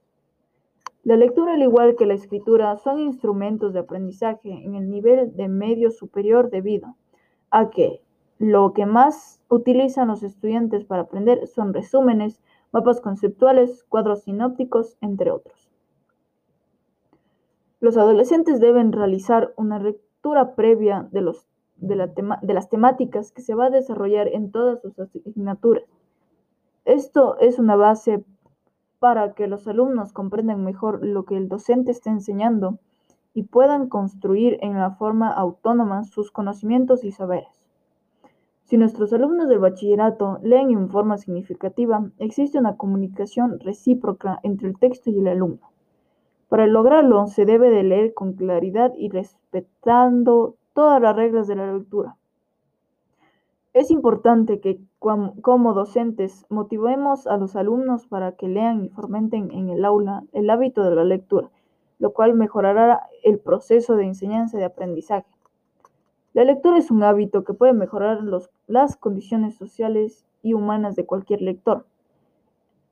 La 1.03 1.17
lectura, 1.17 1.55
al 1.55 1.63
igual 1.63 1.97
que 1.97 2.05
la 2.05 2.13
escritura, 2.13 2.77
son 2.77 3.01
instrumentos 3.01 3.73
de 3.73 3.79
aprendizaje 3.79 4.51
en 4.53 4.75
el 4.75 4.89
nivel 4.89 5.35
de 5.35 5.49
medio 5.49 5.91
superior 5.91 6.49
debido 6.49 6.95
a 7.51 7.69
que 7.69 8.01
lo 8.39 8.71
que 8.71 8.85
más 8.85 9.41
utilizan 9.49 10.07
los 10.07 10.23
estudiantes 10.23 10.85
para 10.85 11.03
aprender 11.03 11.45
son 11.45 11.73
resúmenes, 11.73 12.41
mapas 12.71 13.01
conceptuales, 13.01 13.83
cuadros 13.83 14.23
sinópticos, 14.23 14.97
entre 15.01 15.29
otros. 15.29 15.69
Los 17.81 17.97
adolescentes 17.97 18.61
deben 18.61 18.93
realizar 18.93 19.53
una 19.57 19.77
lectura 19.77 20.55
previa 20.55 21.07
de, 21.11 21.21
los, 21.21 21.47
de, 21.75 21.95
las 22.53 22.69
temáticas 22.69 23.33
que 23.33 23.41
se 23.41 23.55
va 23.55 23.65
a 23.65 23.69
desarrollar 23.69 24.29
en 24.29 24.51
todas 24.51 24.81
sus 24.81 24.97
asignaturas. 24.99 25.85
Esto 26.85 27.37
es 27.39 27.59
una 27.59 27.75
base 27.75 28.23
para 28.99 29.33
que 29.33 29.47
los 29.47 29.67
alumnos 29.67 30.13
comprendan 30.13 30.63
mejor 30.63 31.05
lo 31.05 31.25
que 31.25 31.35
el 31.35 31.49
docente 31.49 31.91
está 31.91 32.09
enseñando 32.09 32.79
y 33.33 33.43
puedan 33.43 33.89
construir 33.89 34.57
en 34.61 34.79
la 34.79 34.91
forma 34.91 35.29
autónoma 35.29 36.03
sus 36.03 36.31
conocimientos 36.31 37.03
y 37.03 37.11
saberes. 37.11 37.58
Si 38.69 38.77
nuestros 38.77 39.11
alumnos 39.13 39.49
del 39.49 39.57
bachillerato 39.57 40.37
leen 40.43 40.69
en 40.69 40.91
forma 40.91 41.17
significativa, 41.17 42.07
existe 42.19 42.59
una 42.59 42.77
comunicación 42.77 43.59
recíproca 43.59 44.39
entre 44.43 44.67
el 44.67 44.77
texto 44.77 45.09
y 45.09 45.17
el 45.17 45.27
alumno. 45.27 45.71
Para 46.49 46.67
lograrlo, 46.67 47.25
se 47.25 47.45
debe 47.45 47.71
de 47.71 47.81
leer 47.81 48.13
con 48.13 48.33
claridad 48.33 48.93
y 48.95 49.09
respetando 49.09 50.55
todas 50.73 51.01
las 51.01 51.15
reglas 51.15 51.47
de 51.47 51.55
la 51.55 51.73
lectura. 51.73 52.15
Es 53.73 53.89
importante 53.89 54.59
que 54.59 54.79
como 54.99 55.73
docentes 55.73 56.45
motivemos 56.49 57.25
a 57.25 57.37
los 57.37 57.55
alumnos 57.55 58.05
para 58.05 58.33
que 58.33 58.47
lean 58.47 58.85
y 58.85 58.89
fomenten 58.89 59.49
en 59.49 59.69
el 59.69 59.83
aula 59.83 60.25
el 60.31 60.47
hábito 60.47 60.83
de 60.83 60.93
la 60.93 61.05
lectura, 61.05 61.49
lo 61.97 62.13
cual 62.13 62.35
mejorará 62.35 63.01
el 63.23 63.39
proceso 63.39 63.95
de 63.95 64.05
enseñanza 64.05 64.57
y 64.57 64.59
de 64.59 64.67
aprendizaje. 64.67 65.25
La 66.33 66.43
lectura 66.43 66.77
es 66.77 66.91
un 66.91 67.01
hábito 67.01 67.43
que 67.43 67.53
puede 67.53 67.73
mejorar 67.73 68.19
las 68.67 68.97
condiciones 68.97 69.55
sociales 69.55 70.25
y 70.43 70.53
humanas 70.53 70.95
de 70.95 71.05
cualquier 71.05 71.41
lector. 71.41 71.85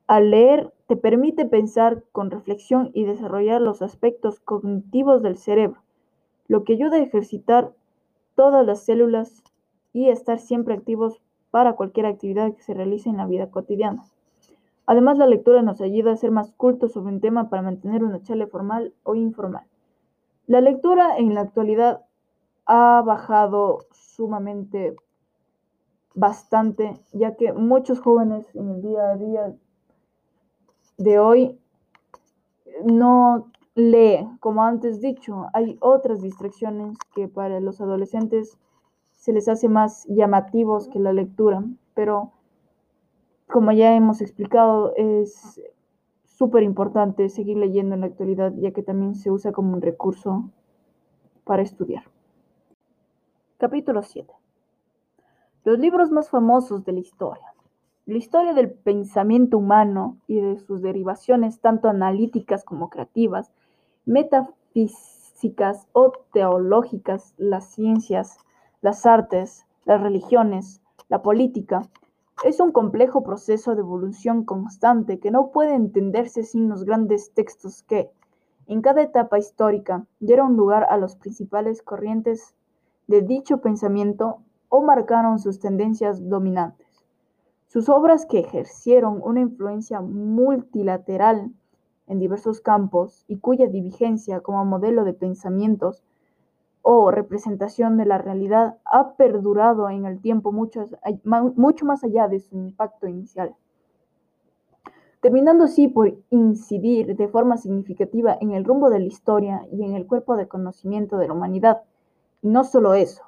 Al 0.08 0.30
leer 0.30 0.72
te 0.86 0.96
permite 0.96 1.44
pensar 1.44 2.02
con 2.12 2.30
reflexión 2.30 2.90
y 2.94 3.04
desarrollar 3.04 3.60
los 3.60 3.80
aspectos 3.80 4.40
cognitivos 4.40 5.22
del 5.22 5.36
cerebro, 5.36 5.82
lo 6.48 6.64
que 6.64 6.72
ayuda 6.72 6.96
a 6.96 7.02
ejercitar 7.02 7.72
todas 8.34 8.66
las 8.66 8.84
células 8.84 9.44
y 9.92 10.08
estar 10.08 10.40
siempre 10.40 10.74
activos 10.74 11.20
para 11.50 11.74
cualquier 11.74 12.06
actividad 12.06 12.52
que 12.54 12.62
se 12.62 12.74
realice 12.74 13.08
en 13.08 13.18
la 13.18 13.26
vida 13.26 13.50
cotidiana. 13.50 14.04
Además, 14.86 15.18
la 15.18 15.26
lectura 15.26 15.62
nos 15.62 15.80
ayuda 15.80 16.12
a 16.12 16.16
ser 16.16 16.30
más 16.30 16.50
cultos 16.52 16.92
sobre 16.92 17.12
un 17.12 17.20
tema 17.20 17.50
para 17.50 17.62
mantener 17.62 18.02
una 18.02 18.22
charla 18.22 18.46
formal 18.46 18.94
o 19.04 19.14
informal. 19.14 19.64
La 20.46 20.60
lectura 20.60 21.18
en 21.18 21.34
la 21.34 21.42
actualidad 21.42 22.00
ha 22.68 23.02
bajado 23.04 23.86
sumamente 23.90 24.94
bastante, 26.14 27.00
ya 27.12 27.34
que 27.34 27.52
muchos 27.52 27.98
jóvenes 28.00 28.46
en 28.54 28.68
el 28.68 28.82
día 28.82 29.10
a 29.10 29.16
día 29.16 29.54
de 30.98 31.18
hoy 31.18 31.58
no 32.84 33.50
lee, 33.74 34.28
como 34.40 34.62
antes 34.62 35.00
dicho, 35.00 35.46
hay 35.54 35.78
otras 35.80 36.20
distracciones 36.20 36.98
que 37.14 37.26
para 37.26 37.58
los 37.60 37.80
adolescentes 37.80 38.58
se 39.14 39.32
les 39.32 39.48
hace 39.48 39.68
más 39.68 40.04
llamativos 40.06 40.88
que 40.88 40.98
la 40.98 41.12
lectura, 41.12 41.64
pero 41.94 42.32
como 43.48 43.72
ya 43.72 43.94
hemos 43.94 44.20
explicado, 44.20 44.92
es 44.96 45.60
súper 46.24 46.62
importante 46.62 47.28
seguir 47.30 47.56
leyendo 47.56 47.94
en 47.94 48.02
la 48.02 48.08
actualidad, 48.08 48.52
ya 48.56 48.72
que 48.72 48.82
también 48.82 49.14
se 49.14 49.30
usa 49.30 49.52
como 49.52 49.72
un 49.72 49.80
recurso 49.80 50.50
para 51.44 51.62
estudiar. 51.62 52.04
Capítulo 53.60 54.04
7. 54.04 54.32
Los 55.64 55.80
libros 55.80 56.12
más 56.12 56.30
famosos 56.30 56.84
de 56.84 56.92
la 56.92 57.00
historia. 57.00 57.52
La 58.06 58.16
historia 58.16 58.54
del 58.54 58.70
pensamiento 58.70 59.58
humano 59.58 60.16
y 60.28 60.38
de 60.38 60.60
sus 60.60 60.80
derivaciones, 60.80 61.58
tanto 61.58 61.88
analíticas 61.88 62.62
como 62.62 62.88
creativas, 62.88 63.50
metafísicas 64.06 65.88
o 65.90 66.12
teológicas, 66.32 67.34
las 67.36 67.72
ciencias, 67.72 68.38
las 68.80 69.04
artes, 69.06 69.66
las 69.84 70.00
religiones, 70.00 70.80
la 71.08 71.20
política, 71.22 71.82
es 72.44 72.60
un 72.60 72.70
complejo 72.70 73.24
proceso 73.24 73.74
de 73.74 73.80
evolución 73.80 74.44
constante 74.44 75.18
que 75.18 75.32
no 75.32 75.50
puede 75.50 75.74
entenderse 75.74 76.44
sin 76.44 76.68
los 76.68 76.84
grandes 76.84 77.32
textos 77.34 77.82
que, 77.82 78.08
en 78.68 78.82
cada 78.82 79.02
etapa 79.02 79.36
histórica, 79.36 80.06
dieron 80.20 80.54
lugar 80.56 80.86
a 80.88 80.96
las 80.96 81.16
principales 81.16 81.82
corrientes 81.82 82.54
de 83.08 83.22
dicho 83.22 83.60
pensamiento 83.60 84.38
o 84.68 84.82
marcaron 84.82 85.38
sus 85.38 85.58
tendencias 85.58 86.28
dominantes. 86.28 86.86
Sus 87.66 87.88
obras 87.88 88.26
que 88.26 88.38
ejercieron 88.38 89.20
una 89.24 89.40
influencia 89.40 90.00
multilateral 90.00 91.50
en 92.06 92.18
diversos 92.18 92.60
campos 92.60 93.24
y 93.26 93.38
cuya 93.38 93.66
diligencia 93.66 94.40
como 94.40 94.64
modelo 94.64 95.04
de 95.04 95.14
pensamientos 95.14 96.04
o 96.82 97.10
representación 97.10 97.96
de 97.96 98.06
la 98.06 98.18
realidad 98.18 98.78
ha 98.84 99.14
perdurado 99.14 99.90
en 99.90 100.06
el 100.06 100.20
tiempo 100.20 100.52
mucho, 100.52 100.84
mucho 101.24 101.84
más 101.84 102.04
allá 102.04 102.28
de 102.28 102.40
su 102.40 102.56
impacto 102.56 103.06
inicial, 103.06 103.54
terminando 105.20 105.64
así 105.64 105.88
por 105.88 106.14
incidir 106.30 107.16
de 107.16 107.28
forma 107.28 107.56
significativa 107.56 108.36
en 108.40 108.52
el 108.52 108.64
rumbo 108.64 108.88
de 108.88 109.00
la 109.00 109.06
historia 109.06 109.66
y 109.72 109.82
en 109.84 109.94
el 109.94 110.06
cuerpo 110.06 110.36
de 110.36 110.48
conocimiento 110.48 111.18
de 111.18 111.28
la 111.28 111.34
humanidad. 111.34 111.82
No 112.42 112.64
solo 112.64 112.92
eso, 112.94 113.22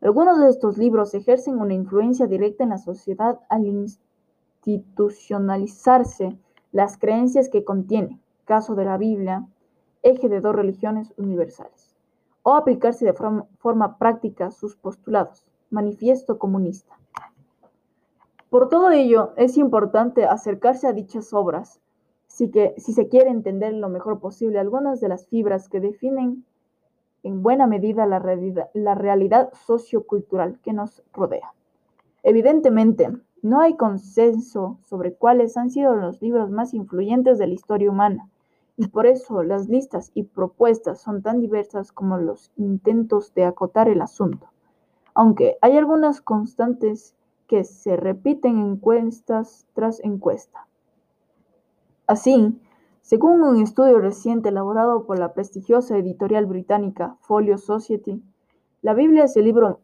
algunos 0.00 0.40
de 0.40 0.48
estos 0.48 0.78
libros 0.78 1.12
ejercen 1.12 1.58
una 1.58 1.74
influencia 1.74 2.26
directa 2.26 2.64
en 2.64 2.70
la 2.70 2.78
sociedad 2.78 3.38
al 3.50 3.66
institucionalizarse 3.66 6.38
las 6.72 6.96
creencias 6.96 7.50
que 7.50 7.64
contiene, 7.64 8.18
caso 8.46 8.74
de 8.74 8.86
la 8.86 8.96
Biblia, 8.96 9.46
eje 10.02 10.30
de 10.30 10.40
dos 10.40 10.54
religiones 10.54 11.12
universales, 11.18 11.94
o 12.42 12.54
aplicarse 12.54 13.04
de 13.04 13.12
forma, 13.12 13.98
práctica 13.98 14.50
sus 14.50 14.74
postulados, 14.74 15.44
manifiesto 15.68 16.38
comunista. 16.38 16.96
Por 18.48 18.70
todo 18.70 18.90
ello, 18.90 19.34
es 19.36 19.58
importante 19.58 20.24
acercarse 20.24 20.86
a 20.86 20.94
dichas 20.94 21.34
obras, 21.34 21.78
si, 22.26 22.50
que, 22.50 22.74
si 22.78 22.94
se 22.94 23.08
quiere 23.08 23.28
entender 23.28 23.74
lo 23.74 23.90
mejor 23.90 24.18
posible 24.18 24.58
algunas 24.58 24.98
de 25.00 25.08
las 25.08 25.26
fibras 25.26 25.68
que 25.68 25.80
definen 25.80 26.46
en 27.22 27.42
buena 27.42 27.66
medida 27.66 28.06
la 28.06 28.94
realidad, 28.94 29.50
sociocultural 29.52 30.58
que 30.60 30.72
nos 30.72 31.02
rodea. 31.12 31.52
Evidentemente, 32.22 33.10
no 33.42 33.60
hay 33.60 33.76
consenso 33.76 34.78
sobre 34.82 35.14
cuáles 35.14 35.56
han 35.56 35.70
sido 35.70 35.94
los 35.94 36.20
libros 36.20 36.50
más 36.50 36.74
influyentes 36.74 37.38
de 37.38 37.46
la 37.46 37.54
historia 37.54 37.90
humana, 37.90 38.28
y 38.76 38.88
por 38.88 39.06
eso 39.06 39.42
las 39.42 39.68
listas 39.68 40.10
y 40.14 40.22
propuestas 40.22 41.00
son 41.00 41.22
tan 41.22 41.40
diversas 41.40 41.92
como 41.92 42.18
los 42.18 42.50
intentos 42.56 43.34
de 43.34 43.44
acotar 43.44 43.88
el 43.88 44.00
asunto, 44.00 44.48
aunque 45.14 45.58
hay 45.60 45.76
algunas 45.76 46.20
constantes 46.20 47.14
que 47.46 47.64
se 47.64 47.96
repiten 47.96 48.58
encuestas 48.58 49.66
tras 49.74 50.00
encuesta. 50.04 50.66
Así, 52.06 52.58
según 53.02 53.42
un 53.42 53.62
estudio 53.62 53.98
reciente 53.98 54.50
elaborado 54.50 55.04
por 55.06 55.18
la 55.18 55.32
prestigiosa 55.32 55.96
editorial 55.96 56.46
británica 56.46 57.16
Folio 57.20 57.58
Society, 57.58 58.22
la 58.82 58.94
Biblia 58.94 59.24
es 59.24 59.36
el 59.36 59.44
libro 59.44 59.80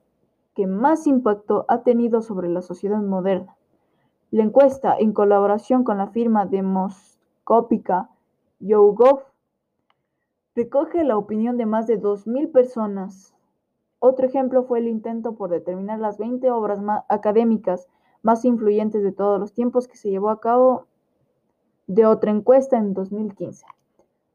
que 0.55 0.67
más 0.67 1.07
impacto 1.07 1.65
ha 1.69 1.83
tenido 1.83 2.23
sobre 2.23 2.49
la 2.49 2.63
sociedad 2.63 3.03
moderna. 3.03 3.57
La 4.31 4.43
encuesta, 4.43 4.97
en 4.99 5.13
colaboración 5.13 5.85
con 5.85 5.99
la 5.99 6.09
firma 6.09 6.47
demoscópica 6.47 8.11
YouGov, 8.61 9.25
recoge 10.55 11.05
la 11.05 11.19
opinión 11.19 11.59
de 11.59 11.67
más 11.67 11.87
de 11.87 12.01
2.000 12.01 12.51
personas. 12.51 13.35
Otro 13.99 14.27
ejemplo 14.27 14.65
fue 14.65 14.79
el 14.79 14.89
intento 14.89 15.35
por 15.35 15.51
determinar 15.51 15.99
las 15.99 16.17
20 16.17 16.51
obras 16.51 16.81
académicas 17.09 17.89
más 18.23 18.45
influyentes 18.45 19.03
de 19.03 19.13
todos 19.13 19.39
los 19.39 19.53
tiempos 19.53 19.87
que 19.87 19.97
se 19.97 20.11
llevó 20.11 20.31
a 20.31 20.41
cabo 20.41 20.87
de 21.87 22.07
otra 22.07 22.31
encuesta 22.31 22.79
en 22.79 22.95
2015. 22.95 23.67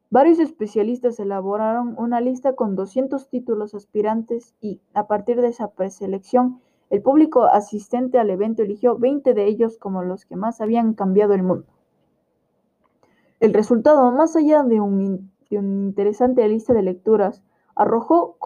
Varios 0.10 0.40
especialistas 0.40 1.20
elaboraron 1.20 1.96
una 1.98 2.20
lista 2.20 2.54
con 2.54 2.76
200 2.76 3.30
títulos 3.30 3.74
aspirantes 3.74 4.56
y, 4.60 4.82
a 4.94 5.08
partir 5.08 5.40
de 5.42 5.48
esa 5.48 5.72
preselección, 5.72 6.60
el 6.90 7.02
público 7.02 7.46
asistente 7.46 8.20
al 8.20 8.30
evento 8.30 8.64
eligió 8.64 8.98
20 8.98 9.34
de 9.34 9.46
ellos 9.46 9.78
como 9.78 10.04
los 10.04 10.26
que 10.26 10.36
más 10.36 10.60
habían 10.60 10.94
cambiado 10.94 11.34
el 11.34 11.44
mundo. 11.44 11.66
El 13.40 13.54
resultado, 13.54 14.12
más 14.12 14.36
allá 14.36 14.64
de 14.64 14.82
un 14.82 15.32
una 15.58 15.84
interesante 15.88 16.48
lista 16.48 16.74
de 16.74 16.82
lecturas, 16.82 17.44
arrojó 17.76 18.38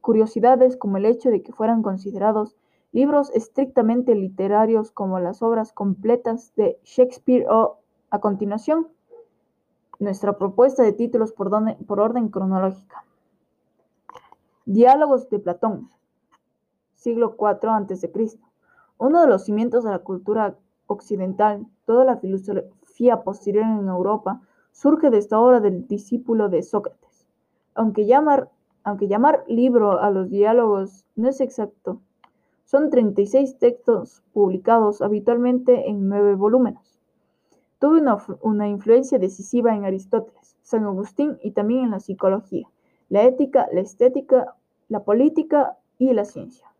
curiosidades 0.00 0.76
como 0.76 0.96
el 0.96 1.06
hecho 1.06 1.30
de 1.30 1.42
que 1.42 1.52
fueran 1.52 1.82
considerados 1.82 2.56
libros 2.92 3.30
estrictamente 3.30 4.14
literarios 4.14 4.90
como 4.90 5.18
las 5.18 5.42
obras 5.42 5.72
completas 5.72 6.52
de 6.56 6.78
Shakespeare 6.84 7.46
o, 7.48 7.78
a 8.12 8.20
continuación, 8.20 8.88
nuestra 9.98 10.36
propuesta 10.36 10.82
de 10.82 10.92
títulos 10.92 11.32
por, 11.32 11.48
orden 11.98 12.28
cronológica. 12.28 13.06
Diálogos 14.66 15.30
de 15.30 15.38
Platón, 15.38 15.88
siglo 16.92 17.34
IV 17.38 17.70
a.C. 17.70 18.12
Uno 18.98 19.22
de 19.22 19.28
los 19.28 19.46
cimientos 19.46 19.84
de 19.84 19.92
la 19.92 20.00
cultura 20.00 20.58
occidental, 20.88 21.66
toda 21.86 22.04
la 22.04 22.18
filosofía 22.18 23.22
posterior 23.22 23.64
en 23.64 23.88
Europa, 23.88 24.42
surge 24.72 25.08
de 25.08 25.16
esta 25.16 25.40
obra 25.40 25.60
del 25.60 25.88
discípulo 25.88 26.50
de 26.50 26.62
Sócrates. 26.62 27.26
Aunque 27.74 28.04
llamar, 28.04 28.50
aunque 28.84 29.08
llamar 29.08 29.42
libro 29.48 30.02
a 30.02 30.10
los 30.10 30.28
diálogos 30.28 31.06
no 31.16 31.30
es 31.30 31.40
exacto, 31.40 32.02
son 32.66 32.90
36 32.90 33.58
textos 33.58 34.22
publicados 34.34 35.00
habitualmente 35.00 35.88
en 35.88 36.10
nueve 36.10 36.34
volúmenes. 36.34 36.91
Tuvo 37.82 37.98
una, 37.98 38.16
una 38.42 38.68
influencia 38.68 39.18
decisiva 39.18 39.74
en 39.74 39.84
Aristóteles, 39.84 40.56
San 40.62 40.84
Agustín 40.84 41.40
y 41.42 41.50
también 41.50 41.86
en 41.86 41.90
la 41.90 41.98
psicología, 41.98 42.68
la 43.08 43.24
ética, 43.24 43.66
la 43.72 43.80
estética, 43.80 44.54
la 44.86 45.02
política 45.02 45.76
y 45.98 46.12
la 46.12 46.24
ciencia. 46.24 46.72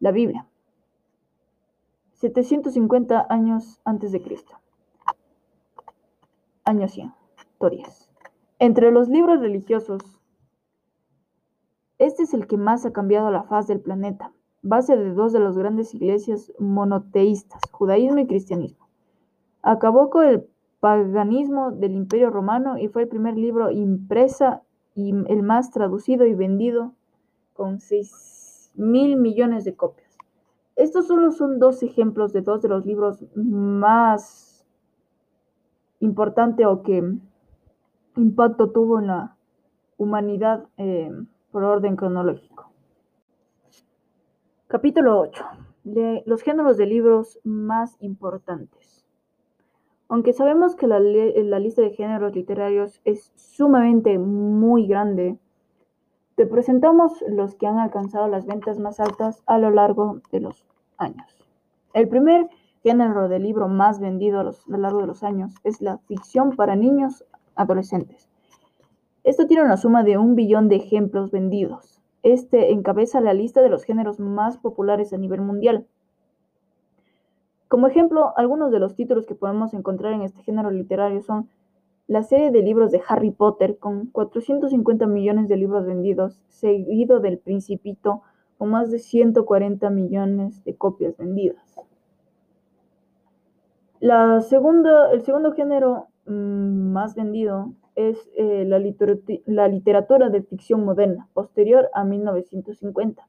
La 0.00 0.10
Biblia. 0.10 0.48
750 2.14 3.24
años 3.30 3.80
antes 3.84 4.10
de 4.10 4.20
Cristo. 4.20 4.56
Año 6.64 6.88
100. 6.88 7.14
Tories. 7.60 8.10
Entre 8.58 8.90
los 8.90 9.08
libros 9.08 9.38
religiosos, 9.38 10.02
este 11.98 12.24
es 12.24 12.34
el 12.34 12.48
que 12.48 12.56
más 12.56 12.84
ha 12.84 12.92
cambiado 12.92 13.30
la 13.30 13.44
faz 13.44 13.68
del 13.68 13.80
planeta, 13.80 14.32
base 14.60 14.96
de 14.96 15.12
dos 15.12 15.32
de 15.32 15.38
las 15.38 15.56
grandes 15.56 15.94
iglesias 15.94 16.52
monoteístas, 16.58 17.62
judaísmo 17.70 18.18
y 18.18 18.26
cristianismo. 18.26 18.83
Acabó 19.66 20.10
con 20.10 20.26
el 20.26 20.46
paganismo 20.80 21.70
del 21.70 21.92
Imperio 21.92 22.28
Romano 22.28 22.76
y 22.76 22.88
fue 22.88 23.02
el 23.02 23.08
primer 23.08 23.34
libro 23.38 23.70
impresa 23.70 24.62
y 24.94 25.08
el 25.10 25.42
más 25.42 25.70
traducido 25.70 26.26
y 26.26 26.34
vendido 26.34 26.92
con 27.54 27.80
6 27.80 28.72
mil 28.74 29.16
millones 29.16 29.64
de 29.64 29.74
copias. 29.74 30.18
Estos 30.76 31.06
solo 31.06 31.30
son 31.30 31.58
dos 31.58 31.82
ejemplos 31.82 32.34
de 32.34 32.42
dos 32.42 32.60
de 32.60 32.68
los 32.68 32.84
libros 32.84 33.24
más 33.34 34.66
importantes 36.00 36.66
o 36.66 36.82
que 36.82 37.02
impacto 38.16 38.70
tuvo 38.70 38.98
en 38.98 39.06
la 39.06 39.36
humanidad 39.96 40.66
eh, 40.76 41.10
por 41.50 41.64
orden 41.64 41.96
cronológico. 41.96 42.70
Capítulo 44.66 45.20
8. 45.20 45.42
los 46.26 46.42
géneros 46.42 46.76
de 46.76 46.84
libros 46.84 47.40
más 47.44 47.96
importantes. 48.00 48.93
Aunque 50.08 50.32
sabemos 50.32 50.76
que 50.76 50.86
la, 50.86 51.00
lista 51.00 51.82
de 51.82 51.90
géneros 51.90 52.34
literarios 52.34 53.00
es 53.04 53.32
sumamente 53.36 54.18
muy 54.18 54.86
grande, 54.86 55.38
te 56.36 56.46
presentamos 56.46 57.24
los 57.28 57.54
que 57.54 57.66
han 57.66 57.78
alcanzado 57.78 58.28
las 58.28 58.46
ventas 58.46 58.78
más 58.78 59.00
altas 59.00 59.42
a 59.46 59.58
lo 59.58 59.70
largo 59.70 60.20
de 60.30 60.40
los 60.40 60.66
años. 60.98 61.44
El 61.94 62.08
primer 62.08 62.48
género 62.82 63.28
de 63.28 63.38
libro 63.38 63.68
más 63.68 63.98
vendido 63.98 64.40
a, 64.40 64.44
lo 64.44 64.78
largo 64.78 65.00
de 65.00 65.06
los 65.06 65.22
años 65.22 65.54
es 65.64 65.80
la 65.80 65.98
ficción 65.98 66.54
para 66.54 66.76
niños 66.76 67.24
adolescentes. 67.54 68.28
Esto 69.22 69.46
tiene 69.46 69.64
una 69.64 69.78
suma 69.78 70.02
de 70.02 70.18
un 70.18 70.34
billón 70.34 70.68
de 70.68 70.76
ejemplos 70.76 71.30
vendidos. 71.30 72.02
Este 72.22 72.72
encabeza 72.72 73.20
la 73.20 73.32
lista 73.32 73.62
de 73.62 73.70
los 73.70 73.84
géneros 73.84 74.20
más 74.20 74.58
populares 74.58 75.12
a 75.12 75.18
nivel 75.18 75.40
mundial. 75.40 75.86
Como 77.74 77.88
ejemplo, 77.88 78.32
algunos 78.36 78.70
de 78.70 78.78
los 78.78 78.94
títulos 78.94 79.26
que 79.26 79.34
podemos 79.34 79.74
encontrar 79.74 80.12
en 80.12 80.22
este 80.22 80.40
género 80.44 80.70
literario 80.70 81.20
son 81.22 81.48
la 82.06 82.22
serie 82.22 82.52
de 82.52 82.62
libros 82.62 82.92
de 82.92 83.02
Harry 83.08 83.32
Potter, 83.32 83.78
con 83.78 84.06
450 84.12 85.08
millones 85.08 85.48
de 85.48 85.56
libros 85.56 85.84
vendidos, 85.84 86.40
seguido 86.50 87.18
del 87.18 87.38
Principito, 87.38 88.22
con 88.58 88.70
más 88.70 88.92
de 88.92 89.00
140 89.00 89.90
millones 89.90 90.62
de 90.62 90.76
copias 90.76 91.16
vendidas. 91.16 91.74
La 93.98 94.40
segunda, 94.40 95.10
el 95.10 95.22
segundo 95.22 95.50
género 95.50 96.06
mm, 96.26 96.92
más 96.92 97.16
vendido 97.16 97.72
es 97.96 98.30
eh, 98.36 98.64
la, 98.68 98.78
la 99.46 99.66
literatura 99.66 100.30
de 100.30 100.42
ficción 100.44 100.84
moderna, 100.84 101.26
posterior 101.34 101.90
a 101.92 102.04
1950. 102.04 103.26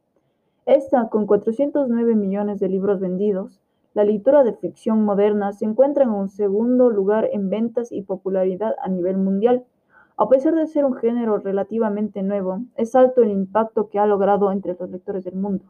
Esta, 0.68 1.10
con 1.10 1.26
409 1.26 2.14
millones 2.14 2.60
de 2.60 2.70
libros 2.70 3.00
vendidos, 3.00 3.65
la 3.96 4.04
literatura 4.04 4.44
de 4.44 4.58
ficción 4.58 5.06
moderna 5.06 5.54
se 5.54 5.64
encuentra 5.64 6.04
en 6.04 6.10
un 6.10 6.28
segundo 6.28 6.90
lugar 6.90 7.30
en 7.32 7.50
ventas 7.50 7.94
y 7.94 8.02
popularidad 8.02 8.76
a 8.84 8.90
nivel 8.90 9.16
mundial. 9.16 9.64
A 10.18 10.28
pesar 10.28 10.54
de 10.54 10.68
ser 10.68 10.84
un 10.84 10.96
género 10.96 11.38
relativamente 11.38 12.22
nuevo, 12.22 12.60
es 12.76 12.94
alto 12.94 13.24
el 13.24 13.32
impacto 13.32 13.88
que 13.88 13.98
ha 13.98 14.06
logrado 14.06 14.52
entre 14.52 14.76
los 14.78 14.90
lectores 14.90 15.24
del 15.24 15.36
mundo. 15.36 15.64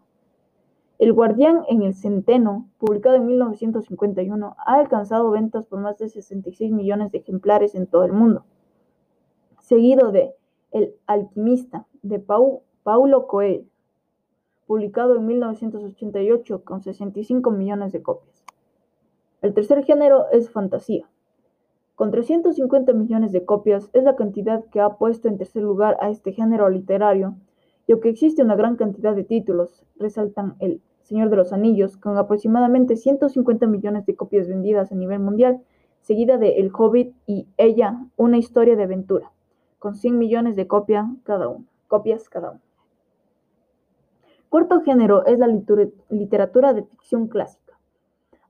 El 0.97 1.13
Guardián 1.13 1.65
en 1.69 1.83
el 1.83 1.93
Centeno, 1.93 2.67
publicado 2.79 3.15
en 3.15 3.27
1951, 3.27 4.55
ha 4.57 4.73
alcanzado 4.73 5.29
ventas 5.29 5.67
por 5.67 5.79
más 5.81 5.99
de 5.99 6.09
66 6.09 6.71
millones 6.71 7.11
de 7.11 7.19
ejemplares 7.19 7.75
en 7.75 7.85
todo 7.85 8.05
el 8.05 8.13
mundo. 8.13 8.43
Seguido 9.59 10.11
de 10.11 10.33
El 10.71 10.95
Alquimista, 11.05 11.85
de 12.01 12.17
Paulo 12.17 13.27
Coelho, 13.27 13.65
publicado 14.67 15.15
en 15.15 15.25
1988 15.25 16.63
con 16.63 16.81
65 16.81 17.51
millones 17.51 17.91
de 17.91 18.01
copias. 18.01 18.43
El 19.41 19.53
tercer 19.53 19.83
género 19.83 20.25
es 20.31 20.49
fantasía. 20.49 21.07
Con 21.95 22.11
350 22.11 22.93
millones 22.93 23.31
de 23.31 23.45
copias 23.45 23.89
es 23.93 24.03
la 24.03 24.15
cantidad 24.15 24.65
que 24.65 24.81
ha 24.81 24.97
puesto 24.97 25.27
en 25.27 25.37
tercer 25.37 25.63
lugar 25.63 25.97
a 26.01 26.09
este 26.09 26.33
género 26.33 26.69
literario, 26.69 27.35
y 27.87 27.91
aunque 27.91 28.09
existe 28.09 28.41
una 28.41 28.55
gran 28.55 28.75
cantidad 28.75 29.15
de 29.15 29.23
títulos, 29.23 29.85
resaltan 29.97 30.55
El 30.59 30.81
Señor 31.03 31.29
de 31.29 31.35
los 31.35 31.53
Anillos, 31.53 31.97
con 31.97 32.17
aproximadamente 32.17 32.95
150 32.95 33.67
millones 33.67 34.05
de 34.07 34.15
copias 34.15 34.47
vendidas 34.47 34.91
a 34.91 34.95
nivel 34.95 35.19
mundial, 35.19 35.61
seguida 36.01 36.37
de 36.37 36.57
El 36.57 36.71
Hobbit 36.73 37.15
y 37.27 37.47
Ella, 37.57 37.97
una 38.17 38.37
historia 38.37 38.75
de 38.75 38.83
aventura, 38.83 39.31
con 39.79 39.95
100 39.95 40.17
millones 40.17 40.55
de 40.55 40.67
copias 40.67 41.05
cada 41.23 41.47
uno, 41.47 41.65
copias 41.87 42.27
cada 42.27 42.51
uno. 42.51 42.61
Cuarto 44.49 44.81
género 44.81 45.25
es 45.25 45.39
la 45.39 45.47
literatura 46.09 46.73
de 46.73 46.83
ficción 46.83 47.27
clásica. 47.27 47.77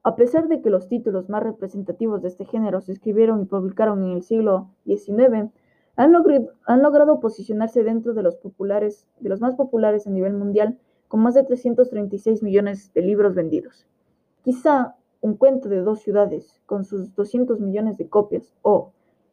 A 0.04 0.16
pesar 0.16 0.48
de 0.50 0.62
que 0.62 0.70
los 0.70 0.88
títulos 0.88 1.30
más 1.30 1.42
representativos 1.42 2.22
de 2.22 2.28
este 2.28 2.46
género 2.46 2.82
se 2.82 2.92
escribieron 2.92 3.42
y 3.42 3.46
publicaron 3.46 4.04
en 4.04 4.12
el 4.12 4.22
siglo 4.22 4.70
XIX, 4.86 5.52
han, 5.96 6.12
logrado 6.12 7.20
posicionarse 7.20 7.84
dentro 7.84 8.14
de 8.14 8.24
los, 8.24 8.36
populares, 8.36 9.08
de 9.20 9.30
los 9.30 9.40
más 9.42 9.56
populares 9.56 10.06
a 10.06 10.12
nivel 10.12 10.34
mundial, 10.34 10.78
con 11.08 11.22
más 11.22 11.34
de 11.34 11.44
336 11.44 12.44
millones 12.44 12.94
de 12.94 13.02
libros 13.02 13.34
vendidos. 13.34 13.88
Quizá 14.44 14.96
Un 15.22 15.38
cuento 15.38 15.70
de 15.70 15.82
dos 15.82 16.02
ciudades, 16.02 16.62
con 16.68 16.84
sus 16.84 17.16
200 17.16 17.60
millones 17.62 17.98
de 17.98 18.10
copias, 18.10 18.54
o 18.62 18.92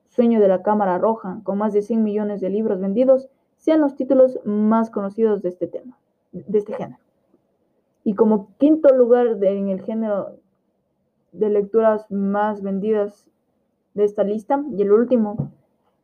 Sueño 0.08 0.40
de 0.40 0.48
la 0.48 0.62
Cámara 0.62 0.96
Roja, 0.96 1.40
con 1.42 1.58
más 1.58 1.74
de 1.74 1.82
100 1.82 2.02
millones 2.02 2.40
de 2.40 2.48
libros 2.48 2.80
vendidos, 2.80 3.28
sean 3.58 3.80
los 3.82 3.94
títulos 3.94 4.38
más 4.44 4.88
conocidos 4.88 5.42
de 5.42 5.50
este 5.50 5.66
tema 5.66 5.98
de 6.32 6.58
este 6.58 6.74
género. 6.74 6.98
Y 8.04 8.14
como 8.14 8.48
quinto 8.58 8.94
lugar 8.94 9.38
en 9.42 9.68
el 9.68 9.82
género 9.82 10.36
de 11.32 11.50
lecturas 11.50 12.10
más 12.10 12.62
vendidas 12.62 13.30
de 13.94 14.04
esta 14.04 14.24
lista, 14.24 14.64
y 14.76 14.82
el 14.82 14.92
último, 14.92 15.52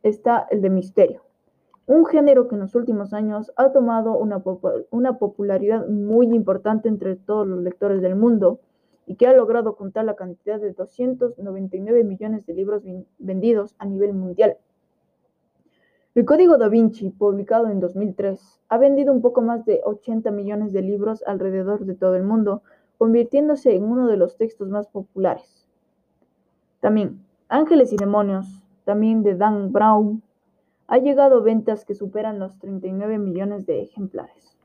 está 0.03 0.47
el 0.49 0.61
de 0.61 0.69
misterio. 0.69 1.21
Un 1.87 2.05
género 2.05 2.47
que 2.47 2.55
en 2.55 2.61
los 2.61 2.75
últimos 2.75 3.13
años 3.13 3.51
ha 3.55 3.71
tomado 3.71 4.15
una, 4.17 4.43
una 4.91 5.17
popularidad 5.17 5.87
muy 5.87 6.27
importante 6.27 6.87
entre 6.87 7.15
todos 7.15 7.47
los 7.47 7.61
lectores 7.63 8.01
del 8.01 8.15
mundo 8.15 8.59
y 9.07 9.15
que 9.15 9.25
ha 9.25 9.33
logrado 9.33 9.75
contar 9.75 10.05
la 10.05 10.15
cantidad 10.15 10.59
de 10.59 10.71
299 10.71 12.03
millones 12.03 12.45
de 12.45 12.53
libros 12.53 12.83
vendidos 13.17 13.75
a 13.79 13.87
nivel 13.87 14.13
mundial. 14.13 14.57
El 16.19 16.25
Código 16.25 16.57
da 16.57 16.67
Vinci, 16.67 17.11
publicado 17.11 17.69
en 17.69 17.79
2003, 17.79 18.59
ha 18.67 18.77
vendido 18.77 19.13
un 19.13 19.21
poco 19.21 19.41
más 19.41 19.63
de 19.63 19.79
80 19.85 20.31
millones 20.31 20.73
de 20.73 20.81
libros 20.81 21.23
alrededor 21.25 21.85
de 21.85 21.95
todo 21.95 22.15
el 22.17 22.23
mundo, 22.23 22.61
convirtiéndose 22.97 23.73
en 23.73 23.85
uno 23.85 24.05
de 24.05 24.17
los 24.17 24.35
textos 24.35 24.67
más 24.67 24.89
populares. 24.89 25.65
También, 26.81 27.25
Ángeles 27.47 27.93
y 27.93 27.95
Demonios, 27.95 28.61
también 28.83 29.23
de 29.23 29.35
Dan 29.35 29.71
Brown, 29.71 30.21
ha 30.87 30.97
llegado 30.97 31.37
a 31.37 31.41
ventas 31.41 31.85
que 31.85 31.95
superan 31.95 32.37
los 32.37 32.59
39 32.59 33.17
millones 33.17 33.65
de 33.65 33.81
ejemplares. 33.83 34.58